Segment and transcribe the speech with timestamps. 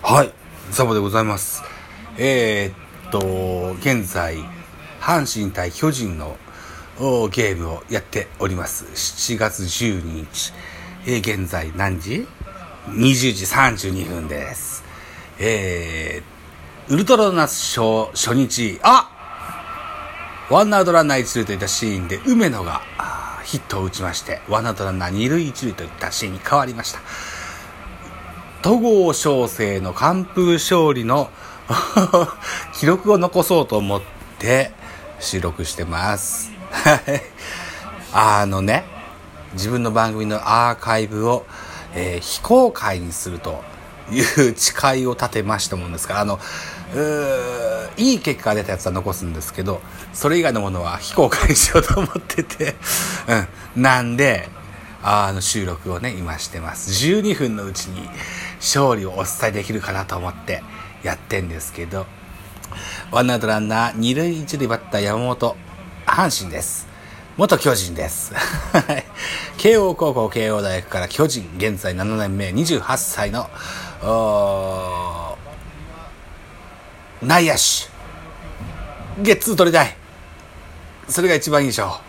[0.00, 0.32] はい、
[0.70, 1.62] ザボでございます。
[2.16, 4.38] えー、っと、現在、
[5.00, 6.36] 阪神対巨人の
[7.30, 8.86] ゲームをやっております。
[8.86, 10.52] 7月12日。
[11.06, 12.26] えー現在何時
[12.88, 14.84] ?20 時32分です。
[15.38, 19.10] えー、ウルトラナス賞初日、あ
[20.48, 22.80] ワンアウトランナー一塁といったシーンで、梅野が
[23.44, 27.00] ヒットを打ちまして、ワンアウトランナー二塁一塁といったシーンに変わりました。
[28.62, 31.30] 戸郷翔征の完封勝利の
[32.74, 34.02] 記録を残そうと思っ
[34.38, 34.72] て
[35.20, 36.50] 収録してます。
[38.12, 38.84] あのね、
[39.52, 41.46] 自分の番組のアーカイブを、
[41.94, 43.62] えー非公開にすると
[44.10, 46.40] いう誓いを立てましたもんですから、あの、
[47.96, 49.80] いい結果が出たやつは残すんですけど、
[50.12, 52.76] それ以外のものは非公開にしようと思ってて、
[53.76, 53.82] うん。
[53.82, 54.48] なんで、
[55.02, 56.90] あの収録をね、今してます。
[56.90, 58.08] 12分のうちに
[58.58, 60.62] 勝利をお伝えできるかなと思って
[61.02, 62.06] やってんですけど、
[63.10, 65.56] ワンアウトランナー、二塁一塁バッター山本、
[66.06, 66.88] 阪神です。
[67.36, 68.32] 元巨人です。
[69.58, 73.48] 慶応高校慶応大学から巨人、現在7年目、28歳の、
[77.22, 77.88] 内野手。
[79.22, 79.96] ゲッツー取りたい。
[81.08, 82.08] それが一番いいでしょう。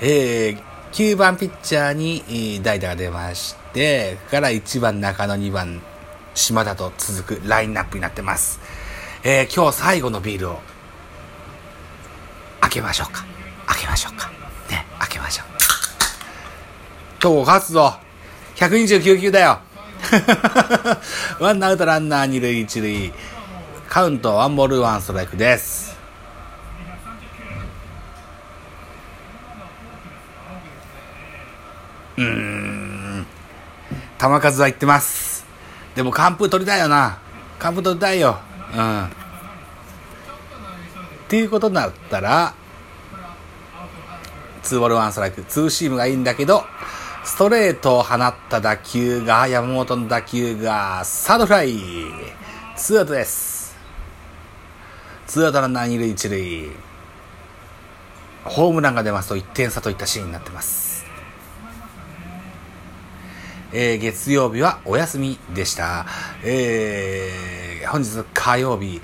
[0.00, 0.58] えー、
[0.92, 5.82] 9番ピッチャーに代打が出ましたて、から1番中野2番
[6.34, 8.60] 島田と続くラインナップになってます。
[9.24, 10.60] えー、今日最後のビールを
[12.60, 13.24] 開けましょうか。
[13.66, 14.30] 開けましょうか。
[14.70, 17.20] ね、開けましょう。
[17.20, 17.94] と勝つぞ。
[18.56, 19.58] 129球だよ。
[21.40, 23.12] ワンアウトランナー二塁一塁。
[23.88, 25.96] カウントワンボールワンストライクです。
[32.16, 32.83] うん
[34.28, 35.44] 球数はいってます。
[35.94, 37.18] でも完封取りたいよな。
[37.58, 38.38] 完封取りたいよ。
[38.74, 39.04] うん。
[39.04, 39.08] っ
[41.28, 42.54] ていうことになったら、
[44.62, 46.64] ツーボールワンストライク、ツーシームがいいんだけど、
[47.24, 51.78] ストレートを放った打球が、山本の打球が、サードフライ。
[52.76, 53.76] ツーアウトです。
[55.26, 56.70] ツーアウトランナー二塁一塁。
[58.44, 60.93] ホームランが出ますと1点差といったシーンになってます。
[63.76, 66.06] えー月曜日はお休みでした。
[66.44, 69.02] えー本日火曜日、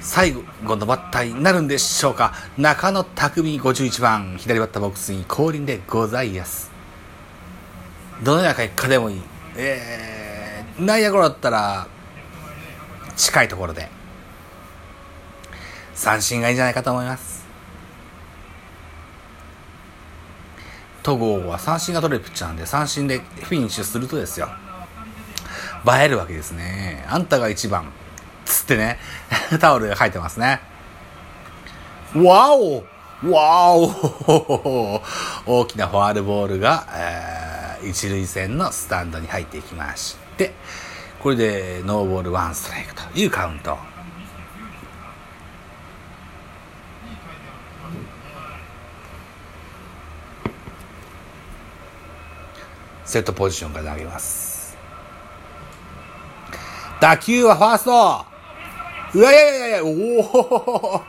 [0.00, 0.34] 最
[0.64, 2.34] 後のバッターになるんでしょうか。
[2.58, 6.72] 中野匠51番、左バッターボックスに降臨でございます。
[8.22, 9.22] どのような結果でもいい。
[9.56, 11.86] えー、内野ゴロだったら、
[13.16, 13.88] 近いところで、
[15.94, 17.29] 三振がいいんじゃないかと思います。
[21.10, 24.48] 戸郷は三振が取れるピッチャーなんで、三振でフィニッシュするとですよ、
[25.86, 27.04] 映えるわけですね。
[27.08, 27.92] あんたが一番、
[28.44, 28.98] つってね、
[29.60, 30.60] タオルが書いてますね。
[32.14, 32.84] わお
[33.22, 35.02] わお
[35.46, 37.50] 大きなファールボールが、えー
[37.82, 40.52] 一塁線のスタンドに入っていきまして、
[41.22, 43.89] これでノーボールワンストライクというカウント。
[53.10, 54.78] セットポジションから投げます。
[57.00, 57.90] 打球はファースト
[59.14, 59.88] うわいやいやいや、お
[60.20, 61.04] おフ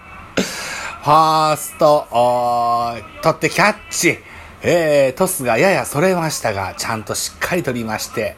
[1.06, 4.18] ァースト、おー取ってキャッチ。
[4.64, 8.36] えー、トスがややそれましたが、ちゃんとしっかり取りまして、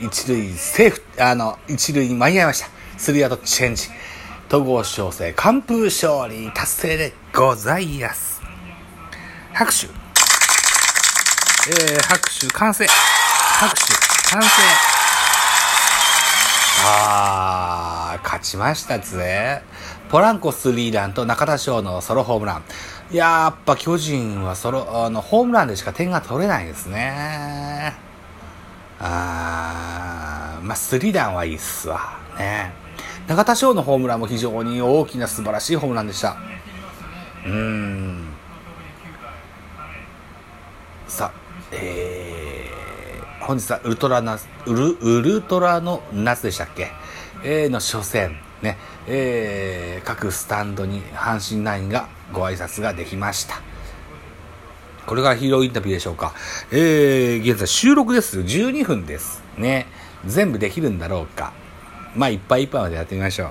[0.00, 2.68] 一塁セーフ、あの、一塁に間に合いました。
[2.98, 3.88] スリーアウトチェンジ。
[4.48, 8.42] 戸郷翔征、完封勝利達成でございます。
[9.52, 10.01] 拍手。
[11.68, 12.84] えー、拍手完成。
[12.86, 13.92] 拍手
[14.34, 14.48] 完成。
[16.84, 19.62] あー、勝ちましたぜ。
[20.10, 22.64] ポランコスリーランと中田翔のソロホームラン。
[23.12, 27.94] やーやっぱ巨人はソロ、あの、ホームランでしか点が取れないですね。
[28.98, 32.18] あー、まあ、スリーランはいいっすわ。
[32.38, 32.72] ね。
[33.28, 36.36] 中田翔のホームランも非常に大きな素晴らしいホームランでした。
[37.46, 38.24] うーん。
[41.06, 42.66] さあ、え、
[43.40, 46.92] 本日はウルトラナス、ウル、ウルトラの夏でしたっけ？
[47.44, 53.60] えー、の初戦、ね、えー、各スタンドに阪神ナインがご挨拶ができました。
[55.06, 56.32] これがヒーローインタビューでしょうか。
[56.70, 58.38] えー、現在収録です。
[58.38, 59.42] 12分です。
[59.58, 59.86] ね。
[60.24, 61.52] 全部できるんだろうか。
[62.14, 63.50] まあ、いっぱいいっぱいまでやってみましょう。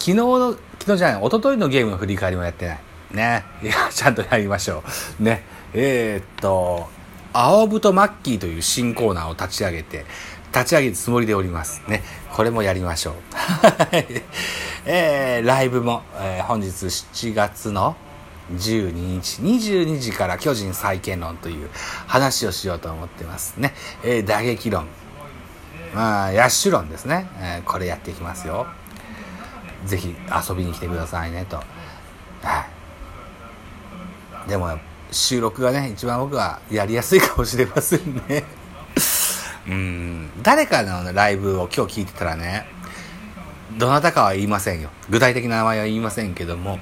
[0.00, 2.80] 昨日の、昨日じゃない、一昨日のゲームの振り返りもやってない。
[3.12, 3.44] ね。
[3.62, 4.82] いや、ちゃんとやりましょ
[5.20, 5.22] う。
[5.22, 5.44] ね。
[5.72, 6.88] えー、っと、
[7.38, 10.06] 青ブとマッキーという新コーナーを立ち上げて、
[10.54, 11.82] 立ち上げるつもりでおります。
[11.86, 12.02] ね。
[12.32, 13.14] これもやりましょう。
[14.86, 17.94] えー、ライブも、えー本日7月の
[18.54, 21.68] 12日、22時から巨人再建論という
[22.06, 23.74] 話をしようと思ってますね。
[24.02, 24.86] えー打撃論。
[25.94, 27.28] まあ、野手論ですね。
[27.38, 28.66] えーこれやっていきますよ。
[29.84, 30.16] ぜひ
[30.48, 31.56] 遊びに来てくださいねと。
[31.56, 32.66] は
[34.46, 34.48] い。
[34.48, 34.78] でも、
[35.10, 38.44] 収録がね、一番僕はやりやすいかもしれませんね。
[39.68, 40.30] うん。
[40.42, 42.66] 誰かのライブを今日聞いてたらね、
[43.78, 44.90] どなたかは言いませんよ。
[45.10, 46.78] 具体的な名前は言いませんけども、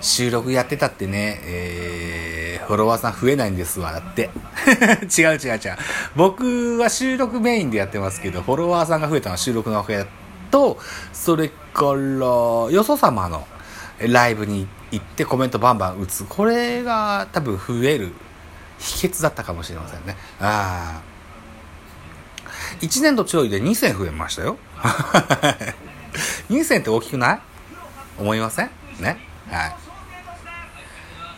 [0.00, 4.30] 収録やってたってね、えー、フォロワーさん増えないんですわ、だって。
[5.16, 5.60] 違う違う違う。
[6.16, 10.06] 僕は収録メインでやってますけど、フォロワーさんが増えたのは収録のおかげ
[10.50, 10.78] と、
[11.12, 13.46] それから、よそ様の
[14.00, 16.24] ライブに行って行ってコメントバンバン打つ。
[16.24, 18.12] これが多分増える
[18.78, 20.16] 秘訣だったかもしれませんね。
[20.40, 21.12] ああ。
[22.80, 24.58] 1年とちょいで2戦増えましたよ。
[26.50, 27.40] 2戦って大きくない？
[28.18, 28.70] 思いません？
[29.00, 29.18] ね？
[29.50, 29.76] はい。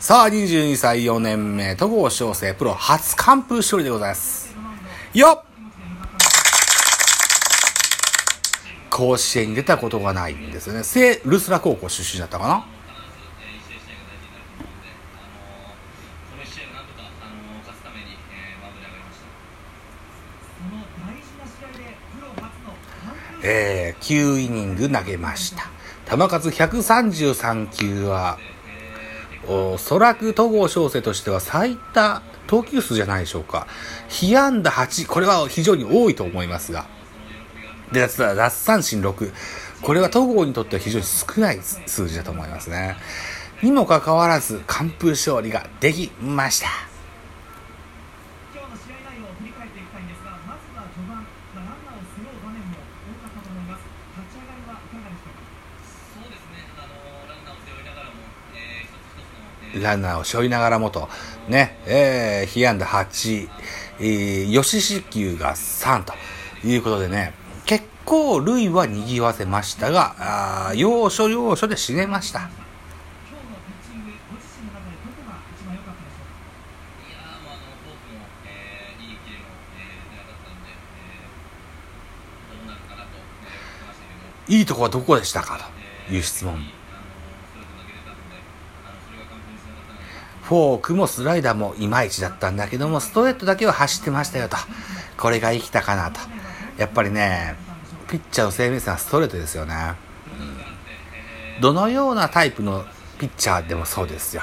[0.01, 4.55] さあ、22歳4年目、戸郷翔征プロ初完封勝利でございます。
[5.15, 5.45] よっ
[8.91, 10.85] 甲子園に出たことがないんですよね。
[10.85, 12.65] 聖ルスラ高校出身だったかな？
[23.47, 25.69] えー、9イニング投げました。
[26.11, 28.39] 球数133球は、
[29.47, 33.67] おそらく戸郷翔征としては最多投球数じゃないでしょうか。
[34.09, 36.87] 被安打8、これは非常に多いと思いますが。
[37.93, 39.33] で、奪三振6。
[39.83, 42.97] これは戸郷にとっては非常に少ない数字だと思いますね。
[43.63, 46.94] にもかかわらず、完封勝利ができました。
[59.81, 61.09] ランナーを背負いながらもと、
[61.49, 63.49] ね、えー、被安打8、
[64.01, 66.15] えー、吉四球が3と
[66.67, 67.35] いうことでね、
[67.67, 72.49] 結構類は賑わせましたが、あ要所要所で締めました。
[84.47, 85.59] いいとこはどこでしたか
[86.09, 86.59] という質問
[90.45, 94.57] フォークもスライダーもいまいちだったんだけども、ストレートだけは走ってましたよと。
[95.17, 96.21] これが生きたかなと。
[96.77, 97.57] やっぱりね、
[98.09, 99.95] ピッチャーの生命線はストレートですよね。
[100.39, 100.75] うん
[101.61, 102.85] どのようなタイプの
[103.19, 104.43] ピッチャーでもそうですよ。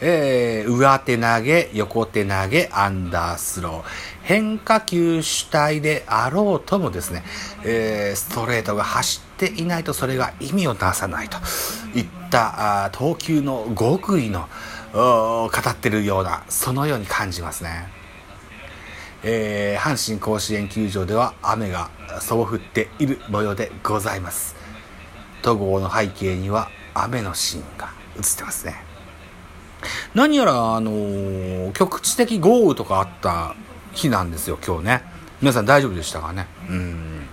[0.00, 4.12] えー、上手投げ、横手投げ、アンダースロー。
[4.22, 7.24] 変化球主体であろうともですね、
[7.64, 11.38] えー、ストレートが走っていないとそれが意味をなさないと
[11.96, 14.48] いったあ投球の極意の
[14.92, 17.88] 語ってるような、そのように感じますね。
[19.24, 21.90] えー阪神甲子園球場では雨が
[22.20, 24.56] そう降っている模様でございます。
[25.42, 28.74] 戸郷の背景には雨のシーンが映ってますね。
[30.14, 33.54] 何やら、あのー局地的豪雨とかあった
[33.92, 35.02] 日なんですよ、今日ね。
[35.40, 36.46] 皆さん大丈夫でしたかね？
[36.68, 37.26] うん。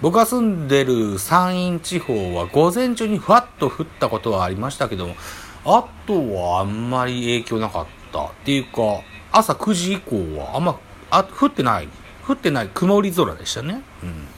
[0.00, 5.16] 僕が住んでる山陰地方は午前中にふわっと降ったことはありましたけども、
[5.64, 8.24] あとはあんまり影響なかった。
[8.24, 10.78] っていうか、朝9時以降はあんま、
[11.10, 11.88] あ、降ってない。
[12.26, 13.82] 降ってない曇り空でしたね。
[14.02, 14.28] うん。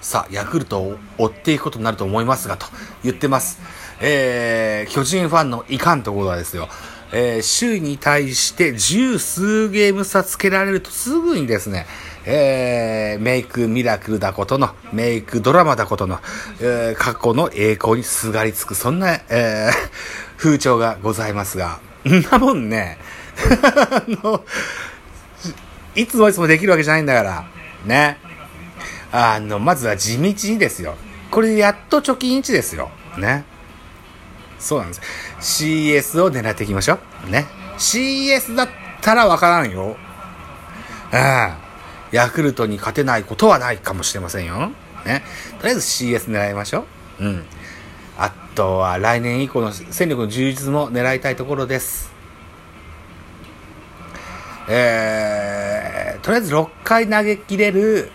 [0.00, 2.66] さあヤクルトを追っていくことになりますがさあ、ヤクルトを追っていくことになると思いますが、と
[3.02, 3.60] 言ってます。
[4.00, 6.68] えー、巨人ファンのいかんところはですよ、
[7.12, 11.86] えー、首位に対して十数ゲーム差つけられるとすぐにですね、
[12.24, 16.18] えー、メイクミラクルだことの、メイクドラマだことの、
[16.60, 19.72] えー、過去の栄光にすがりつく、そんな、えー、
[20.36, 22.98] 風潮がございますが、んなもんね、
[23.62, 24.44] あの、
[25.94, 27.44] いつもいつもできるわけじゃないんだから、
[27.86, 28.18] ね。
[29.10, 30.96] あの、まずは地道にですよ。
[31.30, 32.90] これでやっと貯金1ですよ。
[33.16, 33.44] ね。
[34.58, 35.00] そうなんです。
[35.40, 37.30] CS を狙っていきましょう。
[37.30, 37.46] ね。
[37.78, 38.68] CS だっ
[39.00, 39.96] たらわからんよ。
[41.12, 41.68] ああ。
[42.10, 44.70] ヤクルトに勝てないことはないかもしれませんよ。
[45.04, 45.22] ね。
[45.58, 46.84] とりあえず CS 狙いましょ
[47.20, 47.24] う。
[47.24, 47.44] うん。
[48.16, 52.10] あとは来年以降の戦力の充実も狙いたいところです。
[54.68, 58.10] えー、とりあえず6回投げ切れる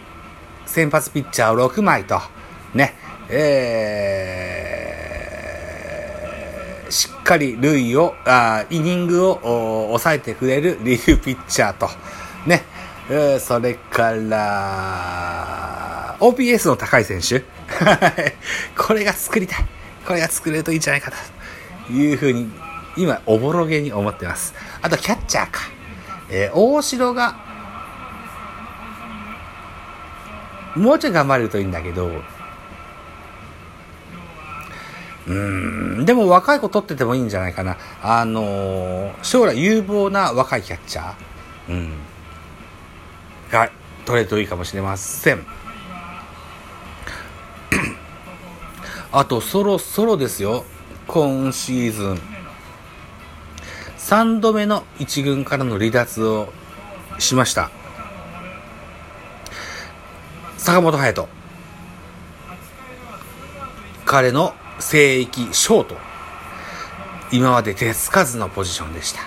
[0.65, 2.19] 先発ピッチャーを6枚と、
[2.75, 2.93] ね、
[3.29, 4.72] えー、
[7.23, 11.87] っかり塁を、あイニングを抑えてくれるリーフピッチャーと、
[12.45, 12.63] ね、
[13.39, 17.45] それから、OPS の高い選手。
[18.77, 19.65] これが作りたい。
[20.05, 21.13] これが作れるといいんじゃないか
[21.87, 22.51] というふうに、
[22.97, 24.53] 今、おぼろげに思ってます。
[24.81, 25.61] あと、キャッチャーか。
[26.29, 27.35] えー大城が、
[30.75, 32.11] もうちょい頑張れるといいんだけど、
[35.27, 35.33] う
[36.01, 37.77] ん、でも若い子取っててもいいんじゃないかな。
[38.01, 41.15] あのー将来有望な若いキャッチャー、
[41.69, 41.91] うん、
[43.49, 43.69] が
[44.05, 45.45] 取れるといいかもしれません。
[49.13, 50.65] あと、そろそろですよ。
[51.07, 52.19] 今シーズン。
[53.97, 56.51] 3度目の1軍からの離脱を
[57.19, 57.71] しました。
[60.57, 61.29] 坂本勇人。
[64.05, 65.97] 彼の聖域ショート。
[67.31, 69.21] 今まで手つかずのポジションでした。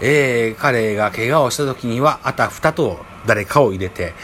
[0.00, 4.14] えー、彼が怪我をした時には、あたふたと誰かを入れて、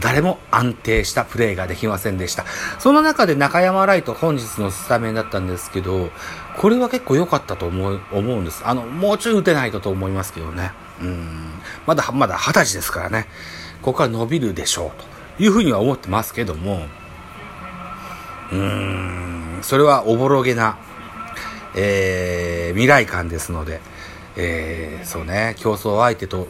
[0.00, 2.44] 誰も安定したプレーができませんでした。
[2.78, 6.10] その中で中山ライト本日のスタメンだったんですけど、
[6.56, 8.62] これは結構良かったと思う思うんです。
[8.66, 10.72] あの、もうちょい打てないとと思いますけどね。
[11.00, 11.50] うん。
[11.86, 13.28] まだ、まだ二十歳ですからね。
[13.82, 16.86] ここから伸びるでしょうというふうには思ってますけども、
[18.50, 20.76] うーん、それはおぼろげな、
[21.74, 23.80] えー、未来感ですので、
[24.36, 26.48] えー、そうね、競争相手と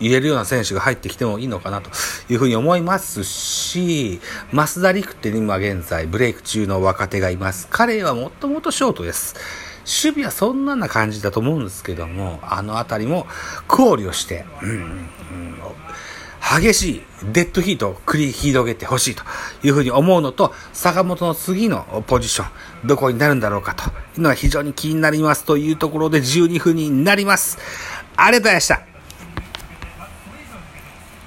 [0.00, 1.90] 言えるような選手が入ってきてもいいのかなと
[2.30, 4.20] いうふうに思いますし、
[4.54, 7.68] 増田陸って今現在ブレイク中の若手がいます。
[7.70, 9.34] 彼はもともとショートです。
[9.80, 13.26] 守備はそんなな感じだと思うんですけども、あのあたりも
[13.68, 15.06] 考慮して、うんうん
[16.48, 19.24] 激しいデッドヒートを繰り広げてほしいと
[19.64, 22.44] いうふうに思うのと、坂本の次のポジショ
[22.84, 27.58] ン、どこになるんだろうかというのが非常に気になりますというところで12分になります。
[28.16, 28.95] ありがとうございました。